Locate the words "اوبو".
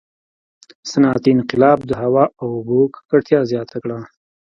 2.57-2.79